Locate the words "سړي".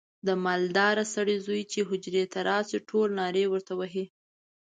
1.13-1.35